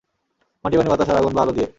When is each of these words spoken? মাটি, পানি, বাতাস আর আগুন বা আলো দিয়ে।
মাটি, 0.65 0.75
পানি, 0.77 0.89
বাতাস 0.89 1.09
আর 1.09 1.17
আগুন 1.17 1.33
বা 1.35 1.41
আলো 1.41 1.53
দিয়ে। 1.57 1.67